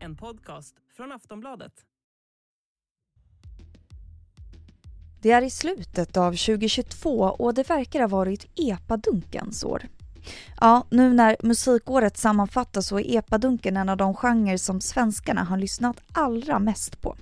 En 0.00 0.16
podcast 0.16 0.74
från 0.96 1.12
Aftonbladet. 1.12 1.72
Det 5.22 5.30
är 5.30 5.42
i 5.42 5.50
slutet 5.50 6.16
av 6.16 6.30
2022 6.30 7.10
och 7.10 7.54
det 7.54 7.70
verkar 7.70 8.00
ha 8.00 8.08
varit 8.08 8.46
epadunkens 8.56 9.64
år. 9.64 9.88
Ja, 10.60 10.84
nu 10.90 11.12
när 11.12 11.36
musikåret 11.42 12.16
sammanfattas 12.16 12.86
så 12.86 12.98
är 12.98 13.18
epadunken 13.18 13.76
en 13.76 13.88
av 13.88 13.96
de 13.96 14.14
genrer 14.14 14.56
som 14.56 14.80
svenskarna 14.80 15.44
har 15.44 15.58
lyssnat 15.58 15.96
allra 16.12 16.58
mest 16.58 17.00
på. 17.00 17.16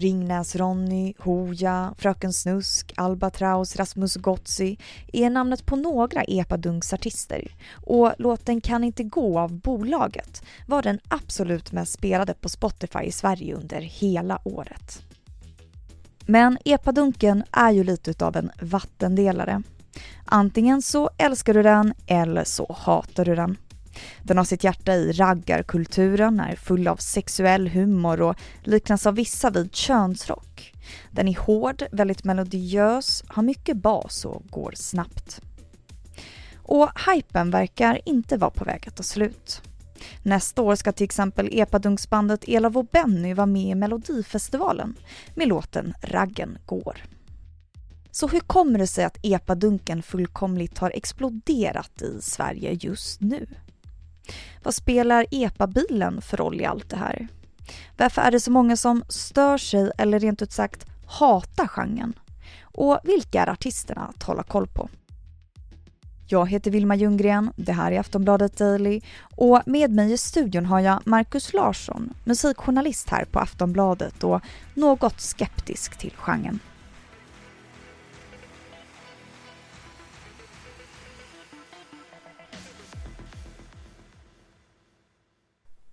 Ringnäs-Ronny, 0.00 1.14
Hooja, 1.18 1.94
Fröken 1.98 2.32
Snusk, 2.32 2.92
Albatraus, 2.96 3.76
Rasmus 3.76 4.16
Gozzi 4.16 4.78
är 5.12 5.30
namnet 5.30 5.66
på 5.66 5.76
några 5.76 6.22
epadunksartister 6.22 7.54
och 7.86 8.12
låten 8.18 8.60
Kan 8.60 8.84
inte 8.84 9.04
gå 9.04 9.38
av 9.38 9.52
bolaget 9.52 10.42
var 10.66 10.82
den 10.82 11.00
absolut 11.08 11.72
mest 11.72 11.92
spelade 11.92 12.34
på 12.34 12.48
Spotify 12.48 13.00
i 13.00 13.12
Sverige 13.12 13.54
under 13.54 13.80
hela 13.80 14.40
året. 14.44 15.02
Men 16.26 16.58
epadunken 16.64 17.44
är 17.52 17.70
ju 17.70 17.84
lite 17.84 18.26
av 18.26 18.36
en 18.36 18.50
vattendelare. 18.62 19.62
Antingen 20.24 20.82
så 20.82 21.10
älskar 21.18 21.54
du 21.54 21.62
den 21.62 21.94
eller 22.06 22.44
så 22.44 22.76
hatar 22.78 23.24
du 23.24 23.34
den. 23.34 23.56
Den 24.22 24.36
har 24.36 24.44
sitt 24.44 24.64
hjärta 24.64 24.94
i 24.94 25.12
raggarkulturen, 25.12 26.40
är 26.40 26.56
full 26.56 26.88
av 26.88 26.96
sexuell 26.96 27.68
humor 27.68 28.22
och 28.22 28.36
liknas 28.62 29.06
av 29.06 29.14
vissa 29.14 29.50
vid 29.50 29.74
könsrock. 29.74 30.72
Den 31.10 31.28
är 31.28 31.38
hård, 31.38 31.82
väldigt 31.92 32.24
melodiös, 32.24 33.24
har 33.28 33.42
mycket 33.42 33.76
bas 33.76 34.24
och 34.24 34.42
går 34.50 34.72
snabbt. 34.76 35.40
Och 36.54 36.90
hypen 37.06 37.50
verkar 37.50 38.00
inte 38.04 38.36
vara 38.36 38.50
på 38.50 38.64
väg 38.64 38.88
att 38.88 38.96
ta 38.96 39.02
slut. 39.02 39.62
Nästa 40.22 40.62
år 40.62 40.74
ska 40.74 40.92
till 40.92 41.04
exempel 41.04 41.48
epadunksbandet 41.52 42.48
Elav 42.48 42.78
och 42.78 42.84
Benny 42.84 43.34
vara 43.34 43.46
med 43.46 43.70
i 43.70 43.74
Melodifestivalen 43.74 44.96
med 45.34 45.48
låten 45.48 45.94
Raggen 46.02 46.58
går. 46.66 47.02
Så 48.10 48.28
hur 48.28 48.40
kommer 48.40 48.78
det 48.78 48.86
sig 48.86 49.04
att 49.04 49.18
epadunken 49.22 50.02
fullkomligt 50.02 50.78
har 50.78 50.90
exploderat 50.90 52.02
i 52.02 52.22
Sverige 52.22 52.78
just 52.80 53.20
nu? 53.20 53.46
Vad 54.62 54.74
spelar 54.74 55.26
epabilen 55.30 56.22
för 56.22 56.36
roll 56.36 56.60
i 56.60 56.64
allt 56.64 56.90
det 56.90 56.96
här? 56.96 57.28
Varför 57.96 58.22
är 58.22 58.30
det 58.30 58.40
så 58.40 58.50
många 58.50 58.76
som 58.76 59.04
stör 59.08 59.58
sig 59.58 59.90
eller 59.98 60.18
rent 60.18 60.42
ut 60.42 60.52
sagt 60.52 60.86
hatar 61.06 61.66
genren? 61.66 62.18
Och 62.62 63.00
vilka 63.04 63.42
är 63.42 63.46
artisterna 63.46 64.12
att 64.16 64.22
hålla 64.22 64.42
koll 64.42 64.66
på? 64.66 64.88
Jag 66.32 66.50
heter 66.50 66.70
Vilma 66.70 66.96
Ljunggren, 66.96 67.52
det 67.56 67.72
här 67.72 67.92
är 67.92 68.00
Aftonbladet 68.00 68.56
Daily 68.56 69.00
och 69.36 69.62
med 69.66 69.90
mig 69.90 70.12
i 70.12 70.18
studion 70.18 70.66
har 70.66 70.80
jag 70.80 71.00
Markus 71.04 71.52
Larsson, 71.52 72.14
musikjournalist 72.24 73.10
här 73.10 73.24
på 73.24 73.38
Aftonbladet 73.38 74.24
och 74.24 74.40
något 74.74 75.20
skeptisk 75.20 75.98
till 75.98 76.12
genren. 76.16 76.60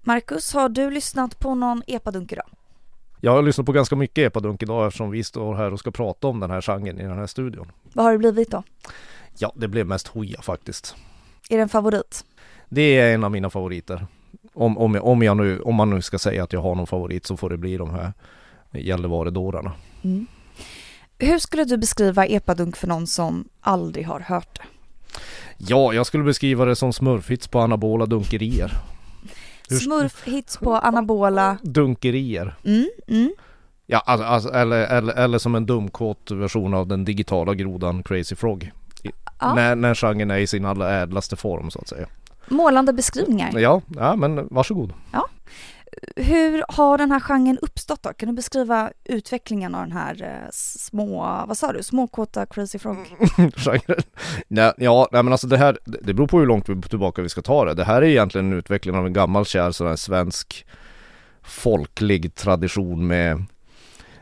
Marcus, 0.08 0.54
har 0.54 0.70
du 0.70 0.92
lyssnat 0.92 1.40
på 1.40 1.56
någon 1.56 1.84
epadunk 1.88 2.32
idag? 2.32 2.46
Jag 3.22 3.32
har 3.32 3.42
lyssnat 3.42 3.66
på 3.66 3.72
ganska 3.72 3.96
mycket 3.96 4.28
epadunk 4.28 4.64
idag 4.64 4.88
eftersom 4.88 5.12
vi 5.12 5.24
står 5.24 5.56
här 5.56 5.74
och 5.74 5.80
ska 5.80 5.92
prata 5.92 6.28
om 6.28 6.40
den 6.40 6.52
här 6.52 6.62
genren 6.62 7.00
i 7.00 7.04
den 7.04 7.18
här 7.18 7.28
studion. 7.28 7.72
Vad 7.94 8.06
har 8.06 8.12
det 8.12 8.18
blivit 8.18 8.52
då? 8.52 8.64
Ja, 9.38 9.52
det 9.56 9.68
blev 9.68 9.88
mest 9.88 10.08
Hoja 10.08 10.42
faktiskt. 10.42 10.96
Är 11.50 11.56
det 11.58 11.64
en 11.64 11.70
favorit? 11.70 12.26
Det 12.70 12.82
är 12.82 13.14
en 13.14 13.24
av 13.24 13.32
mina 13.32 13.50
favoriter. 13.50 14.08
Om, 14.54 14.78
om, 14.78 14.96
om, 14.96 15.22
jag 15.22 15.38
nu, 15.38 15.60
om 15.60 15.76
man 15.76 15.90
nu 15.90 16.02
ska 16.02 16.20
säga 16.20 16.44
att 16.44 16.54
jag 16.54 16.62
har 16.62 16.76
någon 16.76 16.88
favorit 16.88 17.26
så 17.26 17.38
får 17.38 17.50
det 17.50 17.58
bli 17.58 17.78
de 17.78 17.90
här 17.90 18.14
Gällivare-dårarna. 18.72 19.72
Mm. 20.04 20.28
Hur 21.20 21.40
skulle 21.40 21.64
du 21.64 21.78
beskriva 21.78 22.26
epadunk 22.26 22.78
för 22.78 22.88
någon 22.88 23.08
som 23.08 23.50
aldrig 23.62 24.08
har 24.08 24.20
hört 24.20 24.60
det? 24.60 24.66
Ja, 25.58 25.94
jag 25.94 26.06
skulle 26.06 26.24
beskriva 26.24 26.66
det 26.66 26.76
som 26.76 26.94
smurfhits 26.94 27.48
på 27.48 27.60
anabola 27.60 28.06
dunkerier. 28.06 28.72
Smurfhits 29.70 30.58
på 30.58 30.76
anabola... 30.76 31.58
Dunkerier. 31.62 32.56
Mm, 32.66 32.90
mm. 33.08 33.32
Ja, 33.86 34.04
alltså, 34.06 34.26
alltså, 34.26 34.50
eller, 34.50 34.88
eller, 34.88 35.14
eller 35.14 35.38
som 35.38 35.56
en 35.56 35.66
dumkåt 35.66 36.32
version 36.32 36.74
av 36.74 36.88
den 36.88 37.06
digitala 37.06 37.54
grodan 37.54 38.04
Crazy 38.04 38.36
Frog. 38.36 38.72
Ja. 39.40 39.54
När, 39.56 39.76
när 39.76 39.96
genren 39.96 40.32
är 40.32 40.38
i 40.38 40.48
sin 40.48 40.66
allra 40.66 40.92
ädlaste 41.02 41.36
form 41.36 41.72
så 41.72 41.80
att 41.80 41.88
säga. 41.88 42.08
Målande 42.48 42.94
beskrivningar. 42.94 43.60
Ja, 43.60 43.82
ja 43.96 44.16
men 44.16 44.48
varsågod. 44.52 44.94
Ja. 45.12 45.28
Hur 46.16 46.64
har 46.68 46.98
den 46.98 47.12
här 47.12 47.20
genren 47.20 47.58
uppstått 47.62 48.04
då? 48.04 48.14
Kan 48.14 48.30
du 48.30 48.36
beskriva 48.36 48.92
utvecklingen 49.04 49.76
av 49.76 49.82
den 49.82 49.92
här 49.92 50.24
eh, 50.24 50.50
små, 50.52 51.44
vad 51.48 51.58
sa 51.58 51.74
du, 51.74 51.84
småkåta 51.84 52.46
Crazy 52.46 52.80
Frog? 52.80 52.98
genren? 53.56 54.02
nej, 54.48 54.74
ja, 54.78 55.10
nej 55.12 55.24
men 55.24 55.34
alltså 55.34 55.48
det 55.48 55.58
här, 55.58 55.78
det 55.86 56.14
beror 56.14 56.28
på 56.28 56.40
hur 56.40 56.46
långt 56.46 56.90
tillbaka 56.90 57.22
vi 57.22 57.30
ska 57.30 57.42
ta 57.42 57.66
det. 57.66 57.74
Det 57.74 57.84
här 57.84 58.02
är 58.02 58.06
egentligen 58.06 58.52
en 58.52 58.58
utveckling 58.58 58.96
av 58.96 59.06
en 59.06 59.14
gammal 59.14 59.46
kär 59.46 59.72
sån 59.72 59.88
här 59.88 59.96
svensk 59.96 60.66
folklig 61.42 62.36
tradition 62.36 63.08
med 63.08 63.44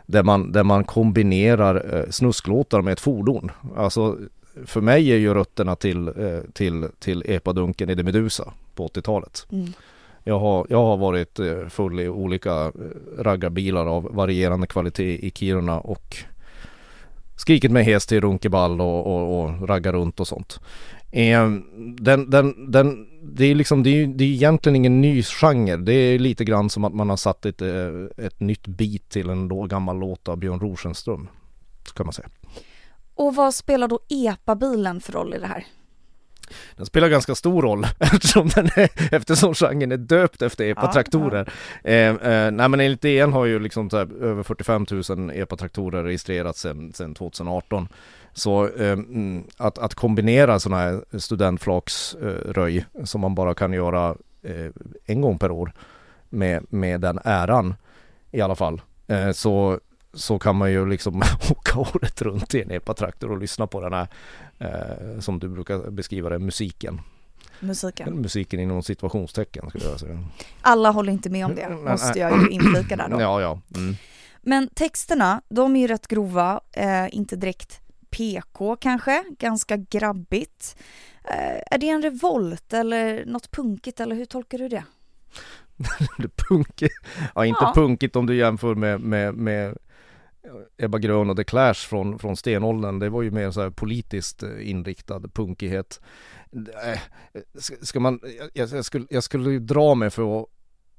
där 0.06 0.24
man, 0.24 0.52
där 0.52 0.64
man 0.64 0.84
kombinerar 0.84 1.96
eh, 1.96 2.10
snusklåtar 2.10 2.82
med 2.82 2.94
ett 2.94 3.00
fordon. 3.00 3.52
Alltså 3.78 4.18
för 4.66 4.82
mig 4.82 5.12
är 5.12 5.18
ju 5.18 5.34
rötterna 5.34 5.76
till, 5.76 6.08
eh, 6.08 6.40
till, 6.54 6.88
till 7.00 7.24
epadunken 7.26 7.90
i 7.90 7.96
The 7.96 8.04
Medusa 8.04 8.54
på 8.76 8.88
80-talet. 8.88 9.46
Mm. 9.52 9.74
Jag 10.28 10.40
har, 10.40 10.68
jag 10.70 10.84
har 10.84 10.98
varit 10.98 11.40
eh, 11.40 11.68
full 11.70 12.00
i 12.00 12.10
olika 12.10 12.52
eh, 12.66 12.72
raggarbilar 13.18 13.86
av 13.86 14.04
varierande 14.16 14.68
kvalitet 14.68 15.26
i 15.26 15.32
Kiruna 15.32 15.80
och 15.80 16.18
skrikit 17.36 17.72
mig 17.72 17.84
hes 17.84 18.06
till 18.06 18.22
runkeball 18.22 18.82
och, 18.82 19.06
och, 19.06 19.44
och 19.44 19.68
ragga 19.68 19.92
runt 19.92 20.20
och 20.20 20.28
sånt. 20.28 20.60
Ehm, 21.12 21.64
den, 22.00 22.30
den, 22.30 22.72
den, 22.72 23.08
det 23.24 23.46
är 23.46 23.56
liksom, 23.56 23.84
det 23.84 23.90
är, 23.90 24.08
det 24.08 24.24
är 24.24 24.28
egentligen 24.28 24.76
ingen 24.76 25.02
ny 25.02 25.24
genre. 25.24 25.78
Det 25.78 25.94
är 25.94 26.20
lite 26.20 26.46
grann 26.46 26.70
som 26.70 26.84
att 26.84 26.94
man 26.94 27.10
har 27.10 27.18
satt 27.18 27.46
ett, 27.46 27.62
eh, 27.62 28.26
ett 28.26 28.40
nytt 28.40 28.68
bit 28.68 29.10
till 29.10 29.30
en 29.30 29.68
gammal 29.68 30.00
låt 30.00 30.28
av 30.28 30.38
Björn 30.38 30.60
Rosenström. 30.60 31.28
Kan 31.96 32.06
man 32.06 32.14
säga. 32.14 32.30
Och 33.16 33.36
vad 33.36 33.54
spelar 33.54 33.88
då 33.88 34.00
epabilen 34.10 35.02
för 35.02 35.14
roll 35.14 35.34
i 35.34 35.40
det 35.40 35.48
här? 35.48 35.66
Den 36.76 36.86
spelar 36.86 37.10
ganska 37.10 37.36
stor 37.36 37.62
roll 37.62 37.88
eftersom, 38.00 38.50
den 38.50 38.66
är, 38.66 39.16
eftersom 39.16 39.54
genren 39.54 39.92
är 39.92 39.98
döpt 39.98 40.42
efter 40.42 40.66
epatraktorer. 40.66 41.52
Ja, 41.84 41.92
ja. 41.92 41.96
eh, 41.96 42.10
eh, 42.10 42.52
nej 42.52 42.70
men 42.70 42.80
enligt 42.80 43.02
DN 43.02 43.34
har 43.34 43.46
ju 43.46 43.60
liksom 43.60 43.90
här, 43.92 44.24
över 44.24 44.44
45 44.44 44.86
000 45.10 45.32
epatraktorer 45.34 46.04
registrerats 46.04 46.62
sedan, 46.62 46.94
sedan 46.94 47.16
2018. 47.16 47.88
Så 48.34 48.68
eh, 48.68 48.92
mm, 48.92 49.44
att, 49.58 49.78
att 49.78 49.96
kombinera 49.96 50.60
sådana 50.60 50.82
här 50.82 51.20
studentflaksröj 51.20 52.78
eh, 52.78 53.04
som 53.04 53.22
man 53.22 53.36
bara 53.36 53.54
kan 53.54 53.74
göra 53.74 54.16
eh, 54.44 54.72
en 55.06 55.22
gång 55.22 55.40
per 55.40 55.52
år 55.52 55.74
med, 56.30 56.66
med 56.70 57.02
den 57.02 57.20
äran 57.24 57.76
i 58.32 58.42
alla 58.42 58.56
fall. 58.56 58.82
Eh, 59.08 59.32
så 59.32 59.80
så 60.16 60.40
kan 60.40 60.56
man 60.56 60.72
ju 60.72 60.90
liksom 60.90 61.24
åka 61.52 61.80
året 61.80 62.22
runt 62.22 62.56
i 62.56 62.62
en 62.62 62.72
epatraktor 62.72 63.32
och 63.32 63.38
lyssna 63.38 63.68
på 63.68 63.82
den 63.82 63.94
här, 63.94 64.08
eh, 64.60 65.20
som 65.20 65.40
du 65.40 65.50
brukar 65.50 65.92
beskriva 65.92 66.30
det, 66.30 66.40
musiken. 66.40 67.02
Musiken. 67.60 68.22
Musiken 68.22 68.60
inom 68.60 68.84
situationstecken 68.84 69.70
skulle 69.70 69.86
jag 69.86 70.00
säga. 70.00 70.24
Alla 70.62 70.92
håller 70.92 71.14
inte 71.14 71.30
med 71.30 71.46
om 71.46 71.56
det, 71.56 71.70
måste 71.70 72.20
jag 72.20 72.42
ju 72.42 72.50
inflika 72.50 72.96
där 72.96 73.10
då. 73.10 73.20
Ja, 73.26 73.42
ja. 73.42 73.60
Mm. 73.76 73.96
Men 74.42 74.68
texterna, 74.68 75.42
de 75.50 75.76
är 75.76 75.80
ju 75.80 75.88
rätt 75.88 76.08
grova, 76.08 76.62
eh, 76.72 77.16
inte 77.16 77.36
direkt 77.36 77.82
PK 78.10 78.76
kanske, 78.76 79.24
ganska 79.40 79.78
grabbigt. 79.78 80.78
Eh, 81.24 81.62
är 81.72 81.78
det 81.78 81.90
en 81.90 82.02
revolt 82.02 82.74
eller 82.74 83.26
något 83.26 83.52
punkigt 83.52 84.00
eller 84.00 84.16
hur 84.16 84.26
tolkar 84.26 84.58
du 84.58 84.70
det? 84.70 84.84
punkigt? 86.50 86.96
Ja, 87.36 87.46
inte 87.46 87.64
ja. 87.64 87.72
punkigt 87.76 88.16
om 88.16 88.26
du 88.26 88.36
jämför 88.36 88.76
med, 88.76 89.02
med, 89.02 89.34
med 89.34 89.78
Ebba 90.78 90.98
Grön 90.98 91.30
och 91.30 91.38
The 91.38 91.44
Clash 91.44 91.74
från, 91.74 92.20
från 92.20 92.38
stenåldern, 92.38 93.00
det 93.00 93.10
var 93.10 93.22
ju 93.22 93.32
mer 93.32 93.52
så 93.52 93.62
här 93.62 93.70
politiskt 93.70 94.44
eh, 94.44 94.70
inriktad 94.70 95.20
punkighet. 95.20 96.02
Eh, 96.84 97.00
ska 97.82 98.00
man, 98.00 98.20
jag, 98.54 98.68
jag, 98.68 98.86
skulle, 98.86 99.06
jag 99.10 99.24
skulle 99.24 99.52
ju 99.52 99.60
dra 99.60 99.96
mig 99.96 100.10
för 100.10 100.42
att 100.42 100.48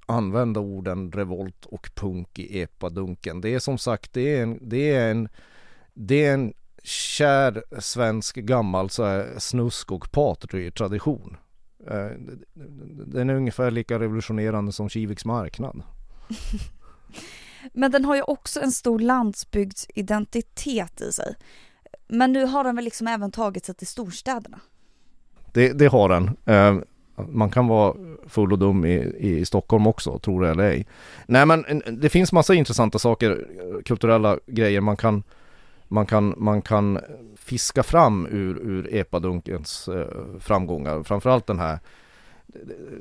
använda 0.06 0.60
orden 0.60 1.12
revolt 1.12 1.64
och 1.64 1.90
punk 1.94 2.38
i 2.38 2.60
epadunken. 2.62 3.40
Det 3.40 3.54
är 3.54 3.58
som 3.58 3.78
sagt, 3.78 4.12
det 4.12 4.36
är 4.36 4.42
en, 4.42 4.58
det 4.68 4.94
är 4.94 5.10
en, 5.10 5.28
det 5.94 6.24
är 6.24 6.34
en 6.34 6.52
kär 6.82 7.64
svensk 7.78 8.36
gammal 8.36 8.90
så 8.90 9.04
här, 9.04 9.38
snusk 9.38 9.92
och 9.92 10.12
patri-tradition. 10.12 11.36
Eh, 11.86 12.10
den 13.06 13.30
är 13.30 13.34
ungefär 13.34 13.70
lika 13.70 13.98
revolutionerande 13.98 14.72
som 14.72 14.88
Kiviks 14.88 15.24
marknad. 15.24 15.82
Men 17.72 17.90
den 17.90 18.04
har 18.04 18.16
ju 18.16 18.22
också 18.22 18.60
en 18.60 18.72
stor 18.72 18.98
landsbygdsidentitet 18.98 21.00
i 21.00 21.12
sig. 21.12 21.34
Men 22.08 22.32
nu 22.32 22.44
har 22.44 22.64
den 22.64 22.76
väl 22.76 22.84
liksom 22.84 23.06
även 23.06 23.30
tagit 23.30 23.64
sig 23.64 23.74
till 23.74 23.86
storstäderna? 23.86 24.60
det, 25.56 25.72
det 25.72 25.86
har 25.86 26.08
den. 26.08 26.30
Eh, 26.44 26.76
man 27.28 27.50
kan 27.50 27.68
vara 27.68 27.94
full 28.26 28.52
och 28.52 28.58
dum 28.58 28.84
i, 28.84 28.96
i 29.18 29.44
Stockholm 29.44 29.86
också, 29.86 30.18
tror 30.18 30.42
det 30.42 30.50
eller 30.50 30.64
ej. 30.64 30.86
Nej 31.26 31.46
men 31.46 31.82
det 31.90 32.08
finns 32.08 32.32
massa 32.32 32.54
intressanta 32.54 32.98
saker, 32.98 33.46
kulturella 33.84 34.38
grejer 34.46 34.80
man 34.80 34.96
kan 34.96 35.22
man 35.88 36.06
kan, 36.06 36.34
man 36.36 36.62
kan 36.62 36.98
fiska 37.36 37.82
fram 37.82 38.26
ur, 38.26 38.58
ur 38.58 38.94
epadunkens 38.94 39.88
eh, 39.88 40.06
framgångar. 40.40 41.02
Framförallt 41.02 41.46
den 41.46 41.58
här 41.58 41.78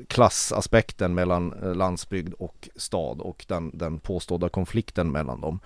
klassaspekten 0.08 1.14
mellan 1.14 1.52
eh, 1.62 1.74
landsbygd 1.74 2.34
och 2.34 2.68
stad 2.76 3.20
och 3.20 3.44
den, 3.48 3.70
den 3.74 3.98
påstådda 3.98 4.48
konflikten 4.48 5.12
mellan 5.12 5.40
dem. 5.40 5.60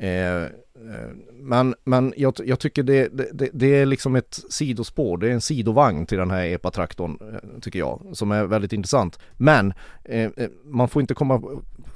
Eh, 0.00 0.42
eh, 0.42 1.10
men 1.32 1.74
men 1.84 2.14
jag, 2.16 2.34
jag 2.44 2.58
tycker 2.58 2.82
det, 2.82 3.08
det, 3.08 3.50
det, 3.52 3.66
är 3.66 3.86
liksom 3.86 4.16
ett 4.16 4.40
sidospår, 4.50 5.18
det 5.18 5.28
är 5.28 5.32
en 5.32 5.40
sidovagn 5.40 6.06
till 6.06 6.18
den 6.18 6.30
här 6.30 6.46
epatraktorn 6.46 7.18
eh, 7.20 7.60
tycker 7.60 7.78
jag, 7.78 8.00
som 8.12 8.32
är 8.32 8.44
väldigt 8.44 8.72
intressant. 8.72 9.18
Men 9.36 9.72
eh, 10.04 10.30
eh, 10.36 10.50
man 10.64 10.88
får 10.88 11.02
inte 11.02 11.14
komma 11.14 11.42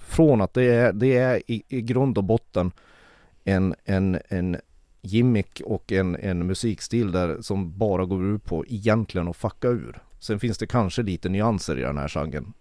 från 0.09 0.41
att 0.41 0.55
det 0.55 0.65
är, 0.65 0.93
det 0.93 1.17
är 1.17 1.43
i, 1.47 1.63
i 1.69 1.83
grund 1.83 2.19
och 2.19 2.25
botten 2.25 2.73
en, 3.45 3.75
en, 3.85 4.19
en 4.29 4.57
gimmick 5.03 5.63
och 5.65 5.93
en, 5.93 6.17
en 6.17 6.47
musikstil 6.47 7.13
där 7.13 7.41
som 7.41 7.79
bara 7.79 8.05
går 8.05 8.25
ut 8.25 8.45
på 8.45 8.65
egentligen 8.69 9.29
att 9.29 9.37
fucka 9.37 9.69
ur. 9.69 10.03
Sen 10.23 10.41
finns 10.41 10.59
det 10.59 10.67
kanske 10.67 11.03
lite 11.03 11.29
nyanser 11.29 11.79
i 11.79 11.83
den 11.83 11.99
här 11.99 12.09
genren. 12.09 12.53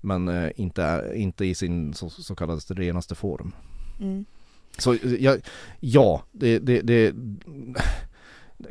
Men 0.00 0.28
eh, 0.28 0.50
inte, 0.56 1.12
inte 1.14 1.44
i 1.46 1.54
sin 1.54 1.94
så, 1.94 2.10
så 2.10 2.34
kallade 2.34 2.60
renaste 2.60 3.14
form. 3.14 3.52
Mm. 4.00 4.24
Så 4.78 4.96
ja, 5.18 5.36
ja 5.80 6.22
det, 6.32 6.58
det, 6.58 6.80
det, 6.80 7.14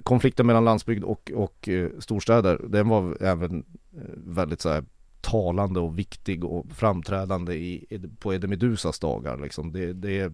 konflikten 0.03 0.45
mellan 0.45 0.65
landsbygd 0.65 1.03
och, 1.03 1.31
och 1.35 1.67
uh, 1.67 1.89
storstäder, 1.99 2.61
den 2.69 2.89
var 2.89 3.23
även 3.23 3.57
uh, 3.57 4.01
väldigt 4.15 4.61
så 4.61 4.69
här, 4.69 4.83
talande 5.21 5.79
och 5.79 5.99
viktig 5.99 6.43
och 6.43 6.65
framträdande 6.71 7.55
i, 7.55 7.99
på 8.19 8.33
Eddie 8.33 8.47
Medusas 8.47 8.99
dagar. 8.99 9.37
Liksom. 9.37 9.71
Det, 9.71 9.93
det, 9.93 10.33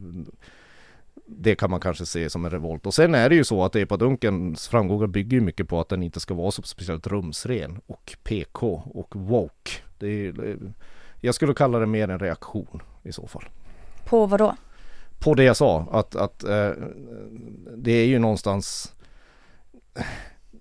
det 1.27 1.55
kan 1.55 1.71
man 1.71 1.79
kanske 1.79 2.05
se 2.05 2.29
som 2.29 2.45
en 2.45 2.51
revolt. 2.51 2.85
Och 2.85 2.93
sen 2.93 3.15
är 3.15 3.29
det 3.29 3.35
ju 3.35 3.43
så 3.43 3.63
att 3.63 3.75
Epadunkens 3.75 4.67
framgångar 4.67 5.07
bygger 5.07 5.41
mycket 5.41 5.67
på 5.69 5.79
att 5.79 5.89
den 5.89 6.03
inte 6.03 6.19
ska 6.19 6.33
vara 6.33 6.51
så 6.51 6.61
speciellt 6.61 7.07
rumsren 7.07 7.79
och 7.87 8.15
PK 8.23 8.83
och 8.85 9.15
woke. 9.15 9.71
Det 9.97 10.07
är, 10.07 10.57
jag 11.21 11.35
skulle 11.35 11.53
kalla 11.53 11.79
det 11.79 11.85
mer 11.85 12.07
en 12.07 12.19
reaktion 12.19 12.81
i 13.03 13.11
så 13.11 13.27
fall. 13.27 13.45
På 14.05 14.25
vad 14.25 14.39
då? 14.39 14.55
På 15.19 15.33
det 15.33 15.43
jag 15.43 15.57
sa, 15.57 15.87
att, 15.91 16.15
att 16.15 16.43
eh, 16.43 16.71
det 17.77 17.91
är 17.91 18.05
ju 18.05 18.19
någonstans 18.19 18.93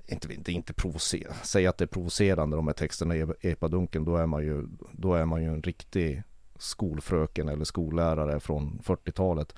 inte, 0.07 0.35
inte, 0.35 0.53
inte 0.53 0.73
provocera, 0.73 1.35
säga 1.35 1.71
att 1.71 1.79
det 1.79 1.85
är 1.85 1.87
provocerande 1.87 2.57
de 2.57 2.67
här 2.67 2.75
texterna 2.75 3.17
i 3.17 3.27
Epadunken, 3.41 4.05
då 4.05 4.17
är 4.17 4.27
man 4.27 4.43
ju, 4.43 4.67
då 4.93 5.15
är 5.15 5.25
man 5.25 5.43
ju 5.43 5.49
en 5.49 5.63
riktig 5.63 6.23
skolfröken 6.59 7.49
eller 7.49 7.65
skollärare 7.65 8.41
från 8.41 8.81
40-talet. 8.85 9.55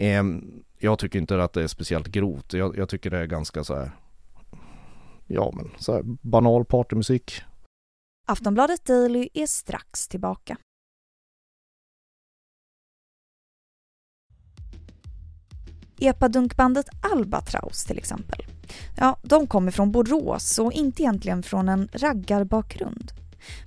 Eh, 0.00 0.24
jag 0.78 0.98
tycker 0.98 1.18
inte 1.18 1.42
att 1.42 1.52
det 1.52 1.62
är 1.62 1.66
speciellt 1.66 2.06
grovt. 2.06 2.52
Jag, 2.52 2.76
jag 2.76 2.88
tycker 2.88 3.10
det 3.10 3.18
är 3.18 3.26
ganska 3.26 3.64
så 3.64 3.74
här, 3.74 3.90
ja 5.26 5.52
men 5.56 5.70
så 5.78 5.92
här 5.92 6.02
banal 6.04 6.64
partymusik. 6.64 7.42
Aftonbladet 8.26 8.84
Daily 8.84 9.28
är 9.34 9.46
strax 9.46 10.08
tillbaka. 10.08 10.56
Epadunkbandet 16.00 16.86
Albatraus 17.12 17.84
till 17.84 17.98
exempel. 17.98 18.44
Ja, 18.96 19.18
de 19.22 19.46
kommer 19.46 19.70
från 19.70 19.92
Borås 19.92 20.58
och 20.58 20.72
inte 20.72 21.02
egentligen 21.02 21.42
från 21.42 21.68
en 21.68 21.88
raggarbakgrund. 21.92 23.12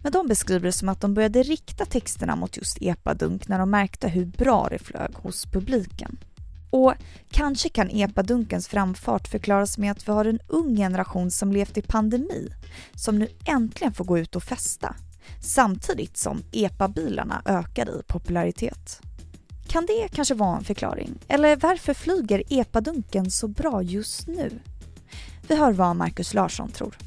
Men 0.03 0.11
de 0.11 0.27
beskriver 0.27 0.65
det 0.65 0.71
som 0.71 0.89
att 0.89 1.01
de 1.01 1.13
började 1.13 1.43
rikta 1.43 1.85
texterna 1.85 2.35
mot 2.35 2.57
just 2.57 2.77
epadunk 2.81 3.47
när 3.47 3.59
de 3.59 3.69
märkte 3.69 4.07
hur 4.07 4.25
bra 4.25 4.67
det 4.69 4.79
flög 4.79 5.13
hos 5.15 5.45
publiken. 5.45 6.17
Och 6.69 6.93
kanske 7.31 7.69
kan 7.69 7.89
epadunkens 7.89 8.67
framfart 8.67 9.27
förklaras 9.27 9.77
med 9.77 9.91
att 9.91 10.07
vi 10.07 10.11
har 10.11 10.25
en 10.25 10.39
ung 10.47 10.75
generation 10.75 11.31
som 11.31 11.51
levt 11.51 11.77
i 11.77 11.81
pandemi, 11.81 12.53
som 12.95 13.19
nu 13.19 13.27
äntligen 13.45 13.93
får 13.93 14.05
gå 14.05 14.19
ut 14.19 14.35
och 14.35 14.43
festa, 14.43 14.95
samtidigt 15.41 16.17
som 16.17 16.43
epabilarna 16.51 17.41
ökar 17.45 17.89
i 17.89 18.03
popularitet. 18.07 19.01
Kan 19.67 19.85
det 19.85 20.07
kanske 20.11 20.33
vara 20.33 20.57
en 20.57 20.63
förklaring? 20.63 21.19
Eller 21.27 21.55
varför 21.55 21.93
flyger 21.93 22.43
epadunken 22.49 23.31
så 23.31 23.47
bra 23.47 23.81
just 23.83 24.27
nu? 24.27 24.59
Vi 25.47 25.55
hör 25.55 25.71
vad 25.71 25.95
Marcus 25.95 26.33
Larsson 26.33 26.71
tror. 26.71 26.97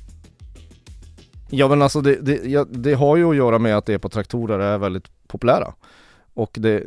Ja 1.57 1.69
men 1.69 1.83
alltså 1.83 2.01
det, 2.01 2.17
det, 2.17 2.45
ja, 2.45 2.67
det 2.71 2.95
har 2.95 3.17
ju 3.17 3.31
att 3.31 3.37
göra 3.37 3.59
med 3.59 3.77
att 3.77 3.89
epatraktorer 3.89 4.59
är 4.59 4.79
väldigt 4.79 5.27
populära. 5.27 5.75
Och 6.35 6.57
det, 6.61 6.83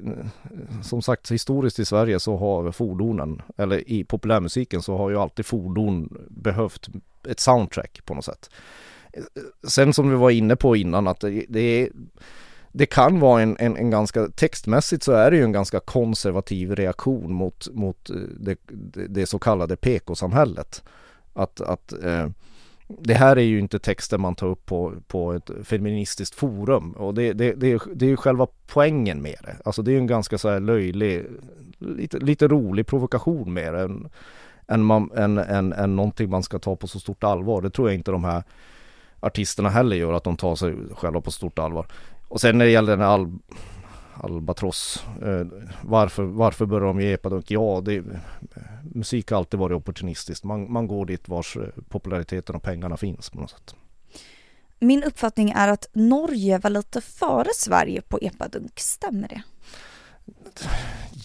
som 0.83 1.01
sagt 1.01 1.31
historiskt 1.31 1.79
i 1.79 1.85
Sverige 1.85 2.19
så 2.19 2.37
har 2.37 2.71
fordonen, 2.71 3.41
eller 3.57 3.89
i 3.89 4.03
populärmusiken 4.03 4.81
så 4.81 4.97
har 4.97 5.09
ju 5.09 5.17
alltid 5.17 5.45
fordon 5.45 6.17
behövt 6.29 6.89
ett 7.27 7.39
soundtrack 7.39 8.01
på 8.05 8.13
något 8.13 8.25
sätt. 8.25 8.49
Sen 9.67 9.93
som 9.93 10.09
vi 10.09 10.15
var 10.15 10.29
inne 10.29 10.55
på 10.55 10.75
innan 10.75 11.07
att 11.07 11.19
det, 11.19 11.45
det 11.49 11.59
är 11.59 11.89
det 12.71 12.85
kan 12.85 13.19
vara 13.19 13.41
en, 13.41 13.57
en, 13.59 13.77
en, 13.77 13.89
ganska, 13.89 14.27
textmässigt 14.27 15.03
så 15.03 15.11
är 15.11 15.31
det 15.31 15.37
ju 15.37 15.43
en 15.43 15.51
ganska 15.51 15.79
konservativ 15.79 16.75
reaktion 16.75 17.33
mot, 17.33 17.67
mot 17.73 18.09
eh, 18.09 18.15
det, 18.15 18.57
det 19.07 19.25
så 19.25 19.39
kallade 19.39 19.75
PK-samhället. 19.75 20.83
Att, 21.33 21.61
att 21.61 21.93
eh, 22.03 22.27
det 22.87 23.13
här 23.13 23.37
är 23.37 23.41
ju 23.41 23.59
inte 23.59 23.79
texter 23.79 24.17
man 24.17 24.35
tar 24.35 24.47
upp 24.47 24.65
på, 24.65 24.93
på 25.07 25.33
ett 25.33 25.49
feministiskt 25.63 26.35
forum 26.35 26.91
och 26.91 27.13
det, 27.13 27.33
det, 27.33 27.53
det, 27.53 27.81
det 27.95 28.05
är 28.05 28.09
ju 28.09 28.17
själva 28.17 28.47
poängen 28.67 29.21
med 29.21 29.35
det. 29.43 29.55
Alltså 29.65 29.81
det 29.81 29.91
är 29.91 29.93
ju 29.93 29.99
en 29.99 30.07
ganska 30.07 30.37
så 30.37 30.49
här 30.49 30.59
löjlig, 30.59 31.25
lite, 31.79 32.19
lite 32.19 32.47
rolig 32.47 32.87
provokation 32.87 33.53
med 33.53 33.73
det 33.73 33.81
än, 33.81 34.09
än, 34.67 34.83
man, 34.83 35.11
än, 35.15 35.37
än, 35.37 35.73
än 35.73 35.95
någonting 35.95 36.29
man 36.29 36.43
ska 36.43 36.59
ta 36.59 36.75
på 36.75 36.87
så 36.87 36.99
stort 36.99 37.23
allvar. 37.23 37.61
Det 37.61 37.69
tror 37.69 37.89
jag 37.89 37.95
inte 37.95 38.11
de 38.11 38.23
här 38.23 38.43
artisterna 39.19 39.69
heller 39.69 39.95
gör, 39.95 40.13
att 40.13 40.23
de 40.23 40.37
tar 40.37 40.55
sig 40.55 40.75
själva 40.95 41.21
på 41.21 41.31
stort 41.31 41.59
allvar. 41.59 41.85
Och 42.27 42.41
sen 42.41 42.57
när 42.57 42.65
det 42.65 42.71
gäller 42.71 42.97
den 42.97 43.07
här 43.07 43.31
Albatross, 44.23 45.03
eh, 45.21 45.45
varför, 45.81 46.23
varför 46.23 46.65
börjar 46.65 46.87
de 46.87 47.01
ge 47.01 47.13
epadunk? 47.13 47.51
Ja, 47.51 47.81
det, 47.85 48.03
musik 48.81 49.31
har 49.31 49.37
alltid 49.37 49.59
varit 49.59 49.75
opportunistiskt. 49.75 50.43
Man, 50.43 50.71
man 50.71 50.87
går 50.87 51.05
dit 51.05 51.29
vars 51.29 51.57
eh, 51.57 51.63
populariteten 51.89 52.55
och 52.55 52.63
pengarna 52.63 52.97
finns 52.97 53.29
på 53.29 53.39
något 53.39 53.49
sätt. 53.49 53.75
Min 54.79 55.03
uppfattning 55.03 55.49
är 55.49 55.67
att 55.67 55.87
Norge 55.93 56.59
var 56.59 56.69
lite 56.69 57.01
före 57.01 57.49
Sverige 57.55 58.01
på 58.01 58.19
epadunk, 58.21 58.79
stämmer 58.79 59.27
det? 59.27 59.41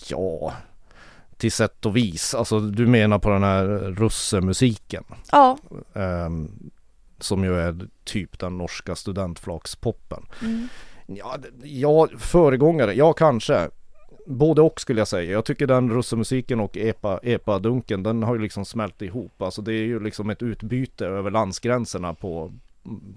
Ja, 0.08 0.54
till 1.36 1.52
sätt 1.52 1.86
och 1.86 1.96
vis. 1.96 2.34
Alltså 2.34 2.60
du 2.60 2.86
menar 2.86 3.18
på 3.18 3.30
den 3.30 3.42
här 3.42 3.64
russemusiken? 3.90 5.04
Ja. 5.30 5.58
Um, 5.92 6.70
som 7.18 7.44
ju 7.44 7.60
är 7.60 7.88
typ 8.04 8.38
den 8.38 8.58
norska 8.58 8.96
studentflakspoppen. 8.96 10.26
Mm. 10.42 10.68
Ja, 11.06 11.36
ja, 11.62 12.08
föregångare, 12.18 12.92
ja 12.94 13.12
kanske. 13.12 13.68
Både 14.26 14.62
och 14.62 14.80
skulle 14.80 15.00
jag 15.00 15.08
säga. 15.08 15.32
Jag 15.32 15.44
tycker 15.44 15.66
den 15.66 15.90
russemusiken 15.90 16.60
och 16.60 16.76
epa, 16.76 17.20
epa-dunken 17.22 18.02
den 18.02 18.22
har 18.22 18.34
ju 18.34 18.40
liksom 18.40 18.64
smält 18.64 19.02
ihop. 19.02 19.42
Alltså 19.42 19.62
det 19.62 19.72
är 19.72 19.84
ju 19.84 20.00
liksom 20.00 20.30
ett 20.30 20.42
utbyte 20.42 21.06
över 21.06 21.30
landsgränserna 21.30 22.14
på 22.14 22.52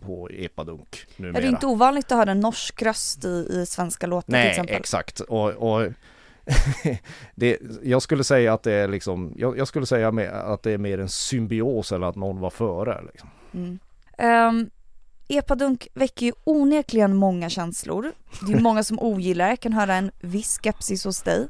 på 0.05 0.29
epadunk 0.31 1.07
numera. 1.17 1.37
Är 1.37 1.41
det 1.41 1.47
inte 1.47 1.65
ovanligt 1.65 2.11
att 2.11 2.17
höra 2.17 2.31
en 2.31 2.39
norsk 2.39 2.81
röst 2.81 3.25
i, 3.25 3.47
i 3.49 3.65
svenska 3.65 4.07
låtar 4.07 4.31
Nej, 4.31 4.41
till 4.41 4.49
exempel? 4.49 4.73
Nej, 4.73 4.79
exakt. 4.79 5.19
Och, 5.19 5.49
och 5.49 5.91
det, 7.35 7.59
jag 7.83 8.01
skulle 8.01 8.23
säga 8.23 8.53
att 8.53 8.63
det 8.63 8.73
är 8.73 8.87
liksom, 8.87 9.33
jag, 9.37 9.57
jag, 9.57 9.67
skulle 9.67 9.85
säga 9.85 10.07
att 10.31 10.63
det 10.63 10.71
är 10.71 10.77
mer 10.77 10.99
en 10.99 11.09
symbios 11.09 11.91
eller 11.91 12.07
att 12.07 12.15
någon 12.15 12.39
var 12.39 12.49
före. 12.49 13.01
Liksom. 13.05 13.29
Mm. 13.53 13.79
Um, 14.49 14.69
Epadunk 15.27 15.87
väcker 15.93 16.25
ju 16.25 16.31
onekligen 16.43 17.15
många 17.15 17.49
känslor. 17.49 18.11
Det 18.47 18.53
är 18.53 18.59
många 18.59 18.83
som 18.83 18.99
ogillar 18.99 19.49
det, 19.49 19.57
kan 19.57 19.73
höra 19.73 19.95
en 19.95 20.11
viss 20.19 20.59
skepsis 20.63 21.05
hos 21.05 21.21
dig. 21.21 21.47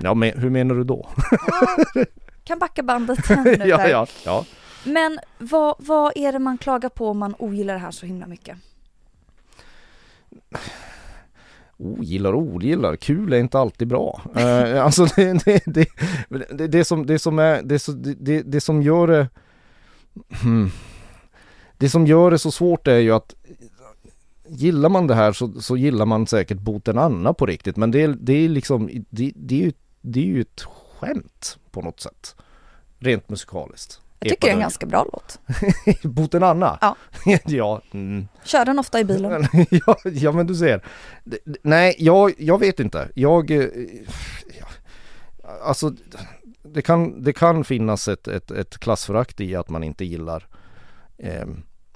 Ja, 0.00 0.14
men 0.14 0.38
hur 0.38 0.50
menar 0.50 0.74
du 0.74 0.84
då? 0.84 1.08
Ja, 1.30 2.04
kan 2.44 2.58
backa 2.58 2.82
bandet 2.82 3.30
en 3.30 3.42
minut 3.42 3.60
ja, 3.64 3.88
ja, 3.88 4.06
ja. 4.24 4.44
Men 4.84 5.18
vad, 5.38 5.76
vad 5.78 6.12
är 6.16 6.32
det 6.32 6.38
man 6.38 6.58
klagar 6.58 6.88
på 6.88 7.08
om 7.08 7.18
man 7.18 7.34
ogillar 7.38 7.74
det 7.74 7.80
här 7.80 7.90
så 7.90 8.06
himla 8.06 8.26
mycket? 8.26 8.58
Ogillar 11.76 12.32
och 12.32 12.42
ogillar, 12.42 12.96
kul 12.96 13.32
är 13.32 13.38
inte 13.38 13.58
alltid 13.58 13.88
bra. 13.88 14.20
uh, 14.36 14.84
alltså 14.84 15.04
det, 15.04 15.44
det, 15.44 15.62
det, 15.66 15.86
det, 16.50 16.66
det, 16.66 16.84
som, 16.84 17.06
det 17.06 17.18
som 17.18 17.38
är, 17.38 17.62
det, 17.62 17.82
det, 18.18 18.42
det 18.42 18.60
som 18.60 18.82
gör 18.82 19.06
det 19.06 19.28
hmm 20.42 20.70
det 21.80 21.88
som 21.88 22.06
gör 22.06 22.30
det 22.30 22.38
så 22.38 22.50
svårt 22.50 22.88
är 22.88 22.98
ju 22.98 23.12
att 23.12 23.34
gillar 24.48 24.88
man 24.88 25.06
det 25.06 25.14
här 25.14 25.32
så, 25.32 25.60
så 25.60 25.76
gillar 25.76 26.06
man 26.06 26.26
säkert 26.26 26.58
Boten 26.58 26.98
Anna 26.98 27.34
på 27.34 27.46
riktigt 27.46 27.76
men 27.76 27.90
det, 27.90 28.06
det 28.06 28.32
är 28.32 28.48
liksom, 28.48 28.90
det, 29.10 29.32
det, 29.36 29.54
är 29.54 29.64
ju, 29.64 29.72
det 30.00 30.20
är 30.20 30.24
ju 30.24 30.40
ett 30.40 30.60
skämt 30.60 31.58
på 31.70 31.82
något 31.82 32.00
sätt. 32.00 32.36
Rent 32.98 33.28
musikaliskt. 33.28 34.00
Jag 34.18 34.30
tycker 34.30 34.46
det 34.46 34.50
är 34.50 34.54
en 34.54 34.60
ganska 34.60 34.86
bra 34.86 35.06
låt. 35.12 35.40
Boten 36.02 36.42
Anna? 36.42 36.78
Ja. 36.80 36.96
ja, 37.46 37.82
mm. 37.92 38.28
Kör 38.44 38.64
den 38.64 38.78
ofta 38.78 39.00
i 39.00 39.04
bilen. 39.04 39.46
ja, 39.70 39.96
ja 40.04 40.32
men 40.32 40.46
du 40.46 40.54
ser. 40.54 40.84
Nej, 41.62 41.94
jag, 41.98 42.32
jag 42.38 42.58
vet 42.58 42.80
inte. 42.80 43.08
Jag... 43.14 43.50
eh, 43.50 43.68
Ja, 44.60 44.66
alltså, 45.62 45.92
det 46.62 46.82
kan, 46.82 47.22
det 47.22 47.32
kan 47.32 47.64
finnas 47.64 48.08
ett, 48.08 48.28
ett, 48.28 48.50
ett 48.50 48.78
klassförakt 48.78 49.40
i 49.40 49.56
att 49.56 49.68
man 49.68 49.84
inte 49.84 50.04
gillar 50.04 50.46
eh, 51.18 51.46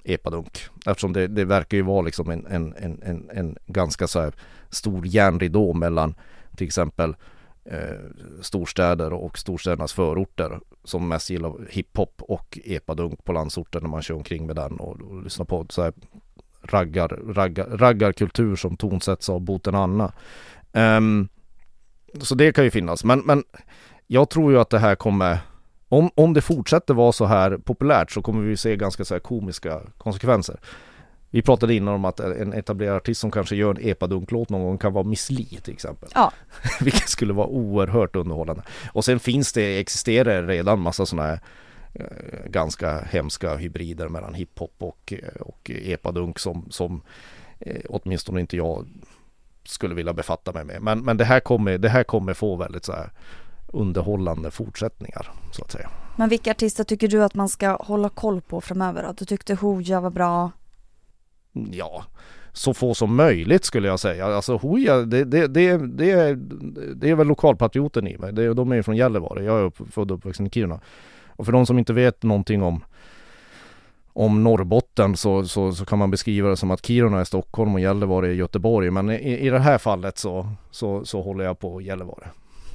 epadunk. 0.04 0.58
Eftersom 0.86 1.12
det, 1.12 1.26
det 1.26 1.44
verkar 1.44 1.76
ju 1.76 1.82
vara 1.82 2.02
liksom 2.02 2.30
en, 2.30 2.46
en, 2.46 2.74
en, 2.76 3.02
en, 3.02 3.30
en 3.30 3.56
ganska 3.66 4.06
så 4.06 4.20
här 4.20 4.34
stor 4.70 5.06
järnridå 5.06 5.72
mellan 5.72 6.14
till 6.56 6.66
exempel 6.66 7.16
eh, 7.64 7.96
storstäder 8.40 9.12
och 9.12 9.38
storstädernas 9.38 9.92
förorter 9.92 10.60
som 10.84 11.08
mest 11.08 11.30
gillar 11.30 11.54
hiphop 11.70 12.22
och 12.28 12.58
epadunk 12.64 13.24
på 13.24 13.32
landsorten 13.32 13.82
när 13.82 13.90
man 13.90 14.02
kör 14.02 14.14
omkring 14.14 14.46
med 14.46 14.56
den 14.56 14.76
och, 14.76 15.00
och 15.00 15.22
lyssnar 15.22 15.46
på 15.46 15.66
så 15.68 15.82
här 15.82 15.92
raggar, 16.62 17.08
raggar, 17.08 17.66
raggarkultur 17.66 18.56
som 18.56 18.76
tonsätts 18.76 19.28
av 19.28 19.40
Boten 19.40 19.74
Anna. 19.74 20.12
Um, 20.72 21.28
så 22.20 22.34
det 22.34 22.52
kan 22.52 22.64
ju 22.64 22.70
finnas, 22.70 23.04
men, 23.04 23.18
men 23.20 23.44
jag 24.06 24.30
tror 24.30 24.52
ju 24.52 24.60
att 24.60 24.70
det 24.70 24.78
här 24.78 24.94
kommer 24.94 25.38
om, 25.88 26.10
om 26.14 26.34
det 26.34 26.40
fortsätter 26.40 26.94
vara 26.94 27.12
så 27.12 27.24
här 27.24 27.58
populärt 27.58 28.10
så 28.10 28.22
kommer 28.22 28.42
vi 28.42 28.56
se 28.56 28.76
ganska 28.76 29.04
så 29.04 29.14
här 29.14 29.20
komiska 29.20 29.80
konsekvenser. 29.98 30.60
Vi 31.30 31.42
pratade 31.42 31.74
innan 31.74 31.94
om 31.94 32.04
att 32.04 32.20
en 32.20 32.52
etablerad 32.52 32.96
artist 32.96 33.20
som 33.20 33.30
kanske 33.30 33.56
gör 33.56 33.70
en 33.70 33.88
epadunklåt 33.88 34.50
någon 34.50 34.62
gång 34.62 34.78
kan 34.78 34.92
vara 34.92 35.04
Miss 35.04 35.30
Li 35.30 35.44
till 35.44 35.72
exempel. 35.72 36.08
Ja. 36.14 36.32
Vilket 36.80 37.08
skulle 37.08 37.32
vara 37.32 37.46
oerhört 37.46 38.16
underhållande. 38.16 38.62
Och 38.92 39.04
sen 39.04 39.20
finns 39.20 39.52
det, 39.52 39.80
existerar 39.80 40.46
redan 40.46 40.80
massa 40.80 41.06
sådana 41.06 41.28
här 41.28 41.40
eh, 41.92 42.50
ganska 42.50 43.00
hemska 43.00 43.56
hybrider 43.56 44.08
mellan 44.08 44.34
hiphop 44.34 44.74
och, 44.78 45.12
eh, 45.16 45.40
och 45.40 45.70
epadunk 45.70 46.38
som, 46.38 46.66
som 46.70 47.02
eh, 47.58 47.82
åtminstone 47.88 48.40
inte 48.40 48.56
jag 48.56 48.86
skulle 49.64 49.94
vilja 49.94 50.12
befatta 50.12 50.52
mig 50.52 50.64
med. 50.64 50.82
Men, 50.82 51.04
men 51.04 51.16
det, 51.16 51.24
här 51.24 51.40
kommer, 51.40 51.78
det 51.78 51.88
här 51.88 52.04
kommer 52.04 52.34
få 52.34 52.56
väldigt 52.56 52.84
så 52.84 52.92
här 52.92 53.10
underhållande 53.74 54.50
fortsättningar 54.50 55.30
så 55.52 55.64
att 55.64 55.72
säga. 55.72 55.90
Men 56.16 56.28
vilka 56.28 56.50
artister 56.50 56.84
tycker 56.84 57.08
du 57.08 57.24
att 57.24 57.34
man 57.34 57.48
ska 57.48 57.76
hålla 57.80 58.08
koll 58.08 58.40
på 58.40 58.60
framöver 58.60 59.02
då? 59.02 59.12
Du 59.12 59.24
tyckte 59.24 59.54
Hooja 59.54 60.00
var 60.00 60.10
bra. 60.10 60.50
Ja, 61.52 62.04
så 62.52 62.74
få 62.74 62.94
som 62.94 63.16
möjligt 63.16 63.64
skulle 63.64 63.88
jag 63.88 64.00
säga. 64.00 64.26
Alltså 64.26 64.56
Hooja, 64.56 64.96
det, 64.96 65.24
det, 65.24 65.46
det, 65.46 65.76
det, 65.78 66.10
är, 66.10 66.34
det 66.94 67.10
är 67.10 67.14
väl 67.14 67.26
lokalpatrioten 67.26 68.08
i 68.08 68.18
mig. 68.18 68.32
Det, 68.32 68.54
de 68.54 68.72
är 68.72 68.76
ju 68.76 68.82
från 68.82 68.96
Gällivare. 68.96 69.44
Jag 69.44 69.58
är 69.58 69.62
upp, 69.62 69.92
född 69.92 70.10
och 70.10 70.16
uppvuxen 70.16 70.46
i 70.46 70.50
Kiruna. 70.50 70.80
Och 71.28 71.44
för 71.44 71.52
de 71.52 71.66
som 71.66 71.78
inte 71.78 71.92
vet 71.92 72.22
någonting 72.22 72.62
om 72.62 72.84
om 74.16 74.44
Norrbotten 74.44 75.16
så, 75.16 75.44
så, 75.44 75.72
så 75.72 75.84
kan 75.84 75.98
man 75.98 76.10
beskriva 76.10 76.48
det 76.48 76.56
som 76.56 76.70
att 76.70 76.86
Kiruna 76.86 77.20
är 77.20 77.24
Stockholm 77.24 77.74
och 77.74 77.80
Gällivare 77.80 78.28
är 78.28 78.32
Göteborg. 78.32 78.90
Men 78.90 79.10
i, 79.10 79.38
i 79.38 79.50
det 79.50 79.58
här 79.58 79.78
fallet 79.78 80.18
så, 80.18 80.48
så, 80.70 81.04
så 81.04 81.22
håller 81.22 81.44
jag 81.44 81.58
på 81.58 81.80
Gällivare. 81.80 82.28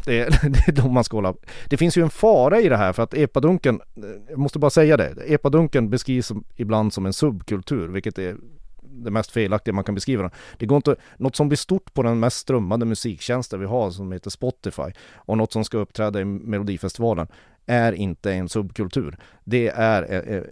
Det 0.06 0.20
är, 0.20 0.30
det 0.50 0.68
är 0.68 0.72
de 0.72 0.94
man 0.94 1.04
ska 1.04 1.18
hålla. 1.18 1.34
Det 1.68 1.78
finns 1.78 1.98
ju 1.98 2.02
en 2.02 2.10
fara 2.10 2.62
i 2.62 2.70
det 2.70 2.78
här 2.78 2.94
för 2.94 3.04
att 3.04 3.14
epadunken, 3.14 3.82
jag 4.30 4.38
måste 4.38 4.60
bara 4.60 4.72
säga 4.72 4.98
det, 4.98 5.14
epadunken 5.28 5.90
beskrivs 5.90 6.32
ibland 6.56 6.94
som 6.94 7.06
en 7.06 7.14
subkultur, 7.14 7.88
vilket 7.88 8.18
är 8.18 8.36
det 8.82 9.12
mest 9.12 9.32
felaktiga 9.32 9.74
man 9.74 9.84
kan 9.84 9.96
beskriva 9.96 10.22
den. 10.22 10.32
Det 10.58 10.66
går 10.66 10.76
inte, 10.76 10.96
något 11.18 11.36
som 11.36 11.50
blir 11.50 11.58
stort 11.58 11.94
på 11.94 12.04
den 12.04 12.20
mest 12.20 12.38
strömmande 12.38 12.86
musiktjänsten 12.86 13.60
vi 13.60 13.66
har 13.66 13.92
som 13.92 14.12
heter 14.12 14.30
Spotify 14.30 14.92
och 15.16 15.38
något 15.38 15.52
som 15.52 15.66
ska 15.66 15.78
uppträda 15.78 16.22
i 16.22 16.26
Melodifestivalen 16.26 17.28
är 17.66 17.92
inte 17.92 18.34
en 18.34 18.50
subkultur. 18.50 19.18
Det 19.44 19.68
är 19.68 20.12
eh, 20.12 20.36
eh, 20.36 20.44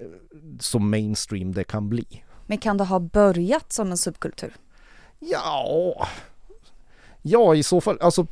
så 0.60 0.80
mainstream 0.80 1.54
det 1.54 1.63
kan 1.63 1.89
bli. 1.89 2.24
Men 2.46 2.58
kan 2.58 2.77
det 2.77 2.84
ha 2.84 3.00
börjat 3.00 3.74
som 3.74 3.92
en 3.92 3.98
subkultur? 3.98 4.54
Ja, 5.20 6.08
ja 7.27 7.55
i 7.55 7.63
så 7.63 7.81
fall, 7.81 7.98
alltså 8.01 8.27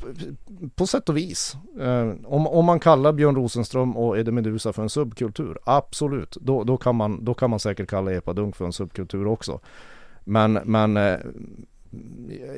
på 0.75 0.87
sätt 0.87 1.09
och 1.09 1.17
vis. 1.17 1.55
Eh, 1.79 2.13
om, 2.25 2.47
om 2.47 2.65
man 2.65 2.79
kallar 2.79 3.13
Björn 3.13 3.35
Rosenström 3.35 3.97
och 3.97 4.17
Eddie 4.17 4.31
Meduza 4.31 4.73
för 4.73 4.83
en 4.83 4.89
subkultur, 4.89 5.57
absolut. 5.63 6.37
Då, 6.41 6.63
då, 6.63 6.77
kan 6.77 6.95
man, 6.95 7.25
då 7.25 7.33
kan 7.33 7.49
man 7.49 7.59
säkert 7.59 7.89
kalla 7.89 8.13
epadunk 8.13 8.55
för 8.55 8.65
en 8.65 8.73
subkultur 8.73 9.27
också. 9.27 9.59
Men, 10.23 10.53
men 10.53 10.97
eh, 10.97 11.19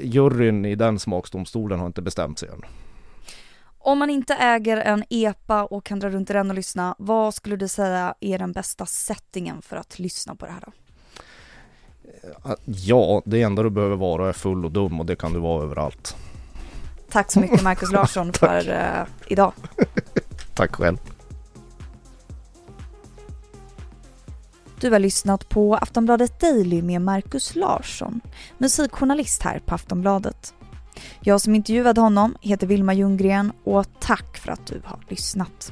juryn 0.01 0.65
i 0.65 0.75
den 0.75 0.99
smaksdomstolen 0.99 1.79
har 1.79 1.87
inte 1.87 2.01
bestämt 2.01 2.39
sig 2.39 2.49
än. 2.49 2.61
Om 3.79 3.99
man 3.99 4.09
inte 4.09 4.33
äger 4.33 4.77
en 4.77 5.03
EPA 5.09 5.65
och 5.65 5.83
kan 5.85 5.99
dra 5.99 6.09
runt 6.09 6.29
i 6.29 6.33
den 6.33 6.49
och 6.49 6.55
lyssna, 6.55 6.95
vad 6.99 7.33
skulle 7.33 7.55
du 7.55 7.67
säga 7.67 8.15
är 8.19 8.39
den 8.39 8.51
bästa 8.51 8.85
settingen 8.85 9.61
för 9.61 9.77
att 9.77 9.99
lyssna 9.99 10.35
på 10.35 10.45
det 10.45 10.51
här 10.51 10.63
då? 10.65 10.71
Ja, 12.65 13.21
det 13.25 13.41
enda 13.41 13.63
du 13.63 13.69
behöver 13.69 13.95
vara 13.95 14.29
är 14.29 14.33
full 14.33 14.65
och 14.65 14.71
dum 14.71 14.99
och 14.99 15.05
det 15.05 15.15
kan 15.15 15.33
du 15.33 15.39
vara 15.39 15.63
överallt. 15.63 16.15
Tack 17.11 17.31
så 17.31 17.39
mycket 17.39 17.63
Markus 17.63 17.91
Larsson 17.93 18.33
för 18.33 18.69
eh, 18.69 19.05
idag. 19.27 19.53
Tack 20.53 20.75
själv. 20.75 20.97
Du 24.79 24.91
har 24.91 24.99
lyssnat 24.99 25.49
på 25.49 25.75
Aftonbladet 25.75 26.39
Daily 26.39 26.81
med 26.81 27.01
Markus 27.01 27.55
Larsson, 27.55 28.21
musikjournalist 28.57 29.43
här 29.43 29.59
på 29.59 29.75
Aftonbladet. 29.75 30.53
Jag 31.19 31.41
som 31.41 31.55
intervjuade 31.55 32.01
honom 32.01 32.35
heter 32.41 32.67
Vilma 32.67 32.93
Ljunggren 32.93 33.51
och 33.63 33.85
tack 33.99 34.37
för 34.37 34.51
att 34.51 34.65
du 34.65 34.81
har 34.85 34.99
lyssnat. 35.09 35.71